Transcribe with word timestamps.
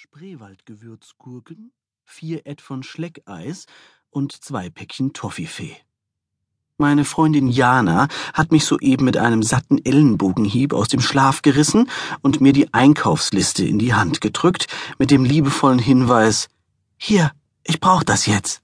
Spreewaldgewürzgurken, 0.00 1.72
vier 2.04 2.46
Ed 2.46 2.60
von 2.60 2.84
Schleckeis 2.84 3.66
und 4.10 4.30
zwei 4.30 4.70
Päckchen 4.70 5.12
Toffifee. 5.12 5.76
Meine 6.76 7.04
Freundin 7.04 7.48
Jana 7.48 8.06
hat 8.32 8.52
mich 8.52 8.64
soeben 8.64 9.04
mit 9.04 9.16
einem 9.16 9.42
satten 9.42 9.84
Ellenbogenhieb 9.84 10.72
aus 10.72 10.86
dem 10.86 11.00
Schlaf 11.00 11.42
gerissen 11.42 11.90
und 12.22 12.40
mir 12.40 12.52
die 12.52 12.72
Einkaufsliste 12.72 13.64
in 13.64 13.80
die 13.80 13.92
Hand 13.92 14.20
gedrückt 14.20 14.68
mit 15.00 15.10
dem 15.10 15.24
liebevollen 15.24 15.80
Hinweis 15.80 16.46
Hier, 16.96 17.32
ich 17.64 17.80
brauch 17.80 18.04
das 18.04 18.26
jetzt. 18.26 18.62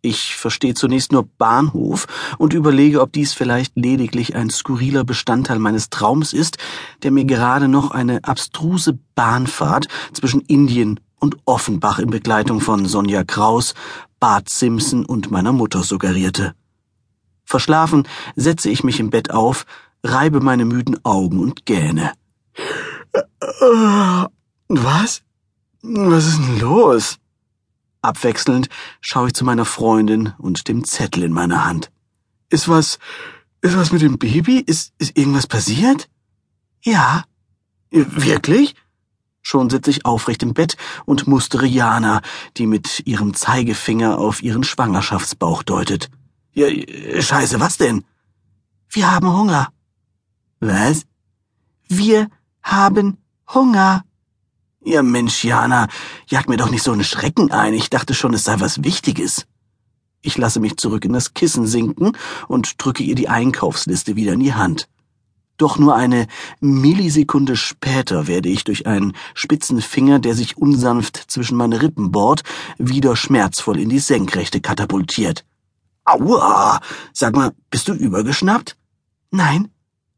Ich 0.00 0.36
verstehe 0.36 0.74
zunächst 0.74 1.10
nur 1.10 1.24
Bahnhof 1.38 2.06
und 2.38 2.54
überlege, 2.54 3.00
ob 3.00 3.12
dies 3.12 3.32
vielleicht 3.32 3.74
lediglich 3.74 4.36
ein 4.36 4.48
skurriler 4.48 5.02
Bestandteil 5.02 5.58
meines 5.58 5.90
Traums 5.90 6.32
ist, 6.32 6.58
der 7.02 7.10
mir 7.10 7.24
gerade 7.24 7.66
noch 7.66 7.90
eine 7.90 8.22
abstruse 8.22 8.96
Bahnfahrt 9.16 9.88
zwischen 10.12 10.40
Indien 10.42 11.00
und 11.18 11.36
Offenbach 11.46 11.98
in 11.98 12.10
Begleitung 12.10 12.60
von 12.60 12.86
Sonja 12.86 13.24
Kraus, 13.24 13.74
Bart 14.20 14.48
Simpson 14.48 15.04
und 15.04 15.32
meiner 15.32 15.52
Mutter 15.52 15.82
suggerierte. 15.82 16.54
Verschlafen 17.44 18.06
setze 18.36 18.70
ich 18.70 18.84
mich 18.84 19.00
im 19.00 19.10
Bett 19.10 19.32
auf, 19.32 19.66
reibe 20.04 20.40
meine 20.40 20.64
müden 20.64 21.04
Augen 21.04 21.40
und 21.40 21.66
gähne. 21.66 22.12
Was? 24.68 25.22
Was 25.82 26.26
ist 26.26 26.38
denn 26.38 26.60
los? 26.60 27.18
Abwechselnd 28.02 28.68
schaue 29.00 29.28
ich 29.28 29.34
zu 29.34 29.44
meiner 29.44 29.64
Freundin 29.64 30.34
und 30.38 30.68
dem 30.68 30.84
Zettel 30.84 31.22
in 31.24 31.32
meiner 31.32 31.64
Hand. 31.64 31.90
Ist 32.50 32.68
was, 32.68 32.98
ist 33.60 33.76
was 33.76 33.92
mit 33.92 34.02
dem 34.02 34.18
Baby? 34.18 34.58
Ist, 34.58 34.92
ist 34.98 35.16
irgendwas 35.16 35.46
passiert? 35.46 36.08
Ja. 36.82 37.24
Wirklich? 37.90 38.74
Schon 39.42 39.70
sitze 39.70 39.90
ich 39.90 40.04
aufrecht 40.04 40.42
im 40.42 40.54
Bett 40.54 40.76
und 41.06 41.26
mustere 41.26 41.66
Jana, 41.66 42.20
die 42.56 42.66
mit 42.66 43.06
ihrem 43.06 43.34
Zeigefinger 43.34 44.18
auf 44.18 44.42
ihren 44.42 44.62
Schwangerschaftsbauch 44.62 45.62
deutet. 45.62 46.10
Ja, 46.52 46.68
scheiße, 47.20 47.58
was 47.60 47.78
denn? 47.78 48.04
Wir 48.90 49.10
haben 49.10 49.32
Hunger. 49.32 49.68
Was? 50.60 51.04
Wir 51.88 52.28
haben 52.62 53.18
Hunger. 53.52 54.04
Ja, 54.88 55.02
Mensch, 55.02 55.44
Jana, 55.44 55.86
jag 56.28 56.48
mir 56.48 56.56
doch 56.56 56.70
nicht 56.70 56.82
so 56.82 56.92
einen 56.92 57.04
Schrecken 57.04 57.50
ein. 57.50 57.74
Ich 57.74 57.90
dachte 57.90 58.14
schon, 58.14 58.32
es 58.32 58.44
sei 58.44 58.58
was 58.58 58.84
Wichtiges. 58.84 59.46
Ich 60.22 60.38
lasse 60.38 60.60
mich 60.60 60.78
zurück 60.78 61.04
in 61.04 61.12
das 61.12 61.34
Kissen 61.34 61.66
sinken 61.66 62.12
und 62.48 62.82
drücke 62.82 63.02
ihr 63.02 63.14
die 63.14 63.28
Einkaufsliste 63.28 64.16
wieder 64.16 64.32
in 64.32 64.40
die 64.40 64.54
Hand. 64.54 64.88
Doch 65.58 65.78
nur 65.78 65.94
eine 65.94 66.26
Millisekunde 66.60 67.54
später 67.56 68.28
werde 68.28 68.48
ich 68.48 68.64
durch 68.64 68.86
einen 68.86 69.12
spitzen 69.34 69.82
Finger, 69.82 70.20
der 70.20 70.34
sich 70.34 70.56
unsanft 70.56 71.22
zwischen 71.28 71.58
meine 71.58 71.82
Rippen 71.82 72.10
bohrt, 72.10 72.42
wieder 72.78 73.14
schmerzvoll 73.14 73.78
in 73.80 73.90
die 73.90 73.98
Senkrechte 73.98 74.62
katapultiert. 74.62 75.44
Aua! 76.06 76.80
Sag 77.12 77.36
mal, 77.36 77.52
bist 77.68 77.88
du 77.88 77.92
übergeschnappt? 77.92 78.78
Nein, 79.30 79.68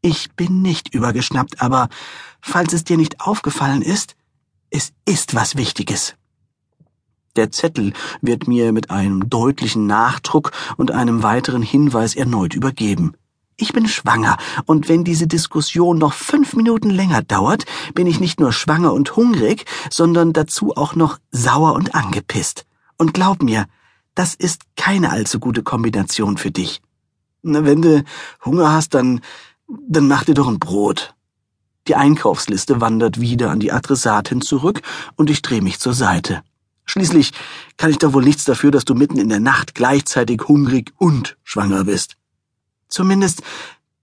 ich 0.00 0.30
bin 0.36 0.62
nicht 0.62 0.94
übergeschnappt, 0.94 1.60
aber 1.60 1.88
falls 2.40 2.72
es 2.72 2.84
dir 2.84 2.96
nicht 2.96 3.20
aufgefallen 3.20 3.82
ist, 3.82 4.14
es 4.70 4.92
ist 5.04 5.34
was 5.34 5.56
Wichtiges. 5.56 6.14
Der 7.36 7.50
Zettel 7.50 7.92
wird 8.22 8.48
mir 8.48 8.72
mit 8.72 8.90
einem 8.90 9.28
deutlichen 9.28 9.86
Nachdruck 9.86 10.52
und 10.76 10.90
einem 10.90 11.22
weiteren 11.22 11.62
Hinweis 11.62 12.16
erneut 12.16 12.54
übergeben. 12.54 13.14
Ich 13.56 13.72
bin 13.72 13.86
schwanger, 13.86 14.38
und 14.64 14.88
wenn 14.88 15.04
diese 15.04 15.26
Diskussion 15.26 15.98
noch 15.98 16.14
fünf 16.14 16.54
Minuten 16.54 16.88
länger 16.88 17.22
dauert, 17.22 17.66
bin 17.94 18.06
ich 18.06 18.18
nicht 18.18 18.40
nur 18.40 18.52
schwanger 18.52 18.94
und 18.94 19.16
hungrig, 19.16 19.66
sondern 19.90 20.32
dazu 20.32 20.76
auch 20.76 20.94
noch 20.94 21.18
sauer 21.30 21.74
und 21.74 21.94
angepisst. 21.94 22.64
Und 22.96 23.12
glaub 23.12 23.42
mir, 23.42 23.66
das 24.14 24.34
ist 24.34 24.62
keine 24.76 25.10
allzu 25.10 25.40
gute 25.40 25.62
Kombination 25.62 26.38
für 26.38 26.50
dich. 26.50 26.80
Na, 27.42 27.64
wenn 27.64 27.82
du 27.82 28.02
Hunger 28.44 28.72
hast, 28.72 28.94
dann, 28.94 29.20
dann 29.68 30.08
mach 30.08 30.24
dir 30.24 30.34
doch 30.34 30.48
ein 30.48 30.58
Brot. 30.58 31.14
Die 31.90 31.96
Einkaufsliste 31.96 32.80
wandert 32.80 33.20
wieder 33.20 33.50
an 33.50 33.58
die 33.58 33.72
Adressatin 33.72 34.42
zurück 34.42 34.80
und 35.16 35.28
ich 35.28 35.42
drehe 35.42 35.60
mich 35.60 35.80
zur 35.80 35.92
Seite. 35.92 36.44
Schließlich 36.84 37.32
kann 37.78 37.90
ich 37.90 37.98
doch 37.98 38.12
wohl 38.12 38.22
nichts 38.22 38.44
dafür, 38.44 38.70
dass 38.70 38.84
du 38.84 38.94
mitten 38.94 39.18
in 39.18 39.28
der 39.28 39.40
Nacht 39.40 39.74
gleichzeitig 39.74 40.42
hungrig 40.46 40.92
und 40.98 41.36
schwanger 41.42 41.82
bist. 41.82 42.14
Zumindest 42.86 43.42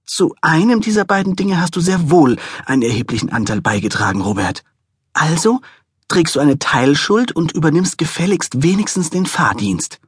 zu 0.06 0.36
einem 0.42 0.82
dieser 0.82 1.06
beiden 1.06 1.38
Dinge 1.38 1.62
hast 1.62 1.78
du 1.78 1.80
sehr 1.80 2.10
wohl 2.12 2.36
einen 2.66 2.82
erheblichen 2.82 3.30
Anteil 3.30 3.62
beigetragen, 3.62 4.20
Robert. 4.20 4.66
Also 5.14 5.62
trägst 6.10 6.36
du 6.36 6.42
eine 6.42 6.60
Teilschuld 6.60 7.32
und 7.32 7.54
übernimmst 7.54 7.98
gefälligst 7.98 8.64
wenigstens 8.64 9.12
den 9.12 9.26
Fahrdienst. 9.26 10.02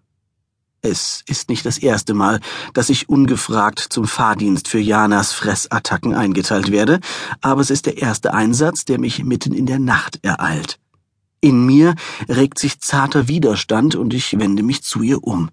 Es 0.81 1.23
ist 1.27 1.49
nicht 1.49 1.65
das 1.65 1.77
erste 1.77 2.13
Mal, 2.13 2.39
dass 2.73 2.89
ich 2.89 3.09
ungefragt 3.09 3.79
zum 3.79 4.07
Fahrdienst 4.07 4.69
für 4.69 4.79
Janas 4.79 5.33
Fressattacken 5.33 6.13
eingeteilt 6.13 6.71
werde, 6.71 6.99
aber 7.41 7.59
es 7.59 7.69
ist 7.69 7.85
der 7.85 7.97
erste 7.97 8.33
Einsatz, 8.33 8.85
der 8.85 8.97
mich 8.97 9.23
mitten 9.23 9.53
in 9.53 9.65
der 9.65 9.79
Nacht 9.79 10.19
ereilt. 10.23 10.79
In 11.41 11.65
mir 11.65 11.95
regt 12.29 12.59
sich 12.59 12.79
zarter 12.79 13.27
Widerstand 13.27 13.95
und 13.95 14.13
ich 14.13 14.39
wende 14.39 14.63
mich 14.63 14.83
zu 14.83 15.01
ihr 15.01 15.23
um. 15.23 15.49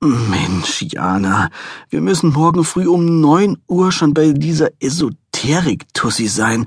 Mensch, 0.00 0.82
Jana, 0.82 1.50
wir 1.88 2.00
müssen 2.00 2.32
morgen 2.32 2.64
früh 2.64 2.86
um 2.86 3.20
neun 3.20 3.58
Uhr 3.66 3.92
schon 3.92 4.14
bei 4.14 4.32
dieser 4.32 4.68
Esoterik-Tussi 4.80 6.28
sein. 6.28 6.66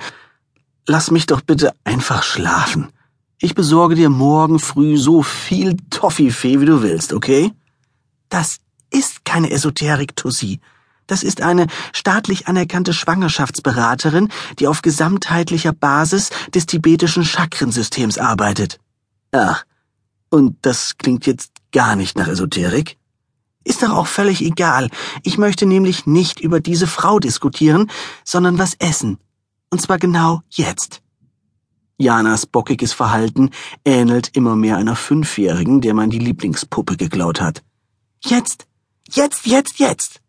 Lass 0.87 1.11
mich 1.11 1.27
doch 1.27 1.41
bitte 1.41 1.73
einfach 1.83 2.23
schlafen. 2.23 2.89
Ich 3.39 3.55
besorge 3.55 3.95
dir 3.95 4.09
morgen 4.09 4.59
früh 4.59 4.97
so 4.97 5.23
viel 5.23 5.77
Toffifee, 5.89 6.59
wie 6.59 6.65
du 6.65 6.81
willst, 6.81 7.13
okay? 7.13 7.53
Das 8.29 8.57
ist 8.91 9.25
keine 9.25 9.51
Esoterik, 9.51 10.15
Tussi. 10.15 10.59
Das 11.07 11.23
ist 11.23 11.41
eine 11.41 11.65
staatlich 11.91 12.47
anerkannte 12.47 12.93
Schwangerschaftsberaterin, 12.93 14.29
die 14.59 14.67
auf 14.67 14.83
gesamtheitlicher 14.83 15.73
Basis 15.73 16.29
des 16.53 16.67
tibetischen 16.67 17.25
Chakrensystems 17.25 18.19
arbeitet. 18.19 18.79
Ach, 19.31 19.65
und 20.29 20.57
das 20.61 20.97
klingt 20.97 21.25
jetzt 21.25 21.51
gar 21.71 21.95
nicht 21.95 22.17
nach 22.17 22.27
Esoterik? 22.27 22.97
Ist 23.63 23.83
doch 23.83 23.91
auch 23.91 24.07
völlig 24.07 24.41
egal. 24.41 24.89
Ich 25.23 25.37
möchte 25.37 25.65
nämlich 25.65 26.05
nicht 26.05 26.39
über 26.39 26.59
diese 26.59 26.87
Frau 26.87 27.19
diskutieren, 27.19 27.89
sondern 28.23 28.57
was 28.57 28.75
essen. 28.75 29.17
Und 29.71 29.81
zwar 29.81 29.97
genau 29.97 30.41
jetzt. 30.49 31.01
Janas 31.97 32.45
bockiges 32.45 32.93
Verhalten 32.93 33.49
ähnelt 33.83 34.29
immer 34.33 34.55
mehr 34.55 34.77
einer 34.77 34.95
Fünfjährigen, 34.95 35.81
der 35.81 35.93
man 35.93 36.09
die 36.09 36.19
Lieblingspuppe 36.19 36.95
geklaut 36.95 37.41
hat. 37.41 37.61
Jetzt, 38.21 38.67
jetzt, 39.09 39.45
jetzt, 39.45 39.79
jetzt. 39.79 40.21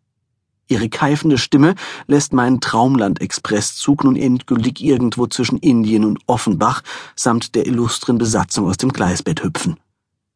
Ihre 0.67 0.87
keifende 0.87 1.37
Stimme 1.37 1.75
lässt 2.07 2.31
meinen 2.31 2.61
Traumland-Expresszug 2.61 4.05
nun 4.05 4.15
endgültig 4.15 4.81
irgendwo 4.81 5.27
zwischen 5.27 5.57
Indien 5.57 6.05
und 6.05 6.19
Offenbach 6.27 6.81
samt 7.15 7.55
der 7.55 7.67
illustren 7.67 8.17
Besatzung 8.17 8.67
aus 8.67 8.77
dem 8.77 8.93
Gleisbett 8.93 9.43
hüpfen. 9.43 9.77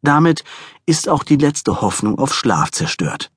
Damit 0.02 0.44
ist 0.86 1.08
auch 1.08 1.24
die 1.24 1.38
letzte 1.38 1.80
Hoffnung 1.82 2.20
auf 2.20 2.36
Schlaf 2.36 2.72
zerstört. 2.72 3.32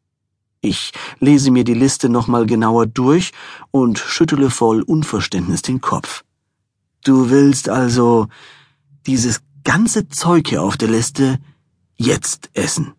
Ich 0.60 0.92
lese 1.20 1.52
mir 1.52 1.62
die 1.62 1.74
Liste 1.74 2.08
nochmal 2.08 2.46
genauer 2.46 2.86
durch 2.86 3.32
und 3.70 3.98
schüttele 3.98 4.50
voll 4.50 4.82
Unverständnis 4.82 5.62
den 5.62 5.80
Kopf. 5.80 6.24
Du 7.04 7.30
willst 7.30 7.68
also 7.68 8.26
dieses 9.06 9.40
ganze 9.62 10.08
Zeug 10.08 10.48
hier 10.48 10.62
auf 10.62 10.76
der 10.76 10.88
Liste 10.88 11.38
jetzt 11.96 12.50
essen. 12.54 12.94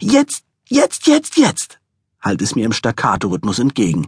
Jetzt, 0.00 0.44
jetzt, 0.68 1.06
jetzt, 1.06 1.36
jetzt, 1.36 1.78
halt 2.20 2.42
es 2.42 2.54
mir 2.54 2.64
im 2.64 2.72
Staccato-Rhythmus 2.72 3.58
entgegen. 3.58 4.06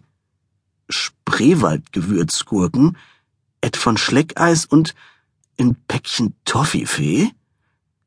Spreewaldgewürzgurken, 0.88 2.96
Ed 3.60 3.76
von 3.76 3.96
Schleckeis 3.96 4.66
und 4.66 4.94
ein 5.58 5.76
Päckchen 5.88 6.34
Toffifee? 6.44 7.30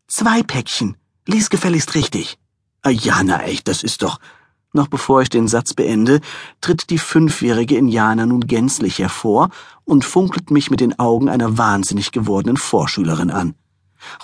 Zwei 0.07 0.43
Päckchen. 0.43 0.95
Lies 1.25 1.49
gefälligst 1.49 1.95
richtig. 1.95 2.37
Ah, 2.83 2.91
echt, 2.91 3.67
das 3.67 3.83
ist 3.83 4.01
doch. 4.01 4.19
Noch 4.73 4.87
bevor 4.87 5.21
ich 5.21 5.29
den 5.29 5.47
Satz 5.47 5.73
beende, 5.73 6.21
tritt 6.61 6.89
die 6.89 6.99
fünfjährige 6.99 7.77
Indianer 7.77 8.25
nun 8.25 8.41
gänzlich 8.41 8.99
hervor 8.99 9.49
und 9.85 10.05
funkelt 10.05 10.51
mich 10.51 10.69
mit 10.69 10.79
den 10.79 10.99
Augen 10.99 11.29
einer 11.29 11.57
wahnsinnig 11.57 12.11
gewordenen 12.11 12.57
Vorschülerin 12.57 13.31
an. 13.31 13.55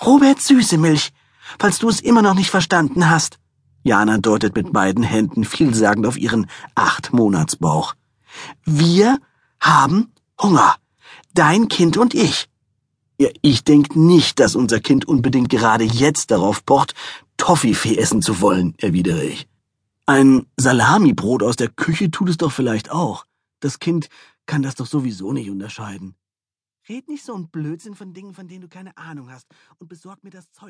Robert 0.04 0.40
Süßemilch, 0.40 1.12
falls 1.58 1.78
du 1.78 1.88
es 1.88 2.00
immer 2.00 2.22
noch 2.22 2.34
nicht 2.34 2.50
verstanden 2.50 3.10
hast. 3.10 3.38
Jana 3.84 4.16
deutet 4.16 4.56
mit 4.56 4.72
beiden 4.72 5.04
Händen 5.04 5.44
vielsagend 5.44 6.06
auf 6.06 6.16
ihren 6.16 6.46
Acht-Monats-Bauch. 6.74 7.94
Wir 8.64 9.18
haben 9.60 10.10
Hunger. 10.40 10.76
Dein 11.34 11.68
Kind 11.68 11.98
und 11.98 12.14
ich. 12.14 12.48
Ja, 13.18 13.28
ich 13.42 13.62
denk 13.62 13.94
nicht, 13.94 14.40
dass 14.40 14.56
unser 14.56 14.80
Kind 14.80 15.06
unbedingt 15.06 15.50
gerade 15.50 15.84
jetzt 15.84 16.30
darauf 16.30 16.64
pocht, 16.64 16.94
Toffifee 17.36 17.96
essen 17.96 18.22
zu 18.22 18.40
wollen, 18.40 18.74
erwidere 18.78 19.22
ich. 19.22 19.46
Ein 20.06 20.46
Salamibrot 20.56 21.42
aus 21.42 21.56
der 21.56 21.68
Küche 21.68 22.10
tut 22.10 22.30
es 22.30 22.38
doch 22.38 22.52
vielleicht 22.52 22.90
auch. 22.90 23.26
Das 23.60 23.78
Kind 23.78 24.08
kann 24.46 24.62
das 24.62 24.76
doch 24.76 24.86
sowieso 24.86 25.32
nicht 25.32 25.50
unterscheiden. 25.50 26.14
Red 26.88 27.08
nicht 27.08 27.24
so 27.24 27.34
ein 27.34 27.48
Blödsinn 27.48 27.94
von 27.94 28.12
Dingen, 28.12 28.34
von 28.34 28.48
denen 28.48 28.62
du 28.62 28.68
keine 28.68 28.96
Ahnung 28.96 29.30
hast, 29.30 29.46
und 29.78 29.88
besorg 29.88 30.22
mir 30.24 30.30
das 30.30 30.50
Zeug. 30.50 30.62